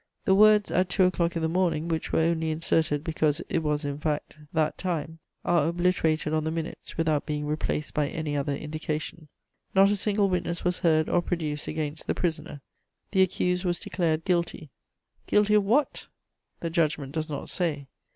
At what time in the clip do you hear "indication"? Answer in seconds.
8.55-9.27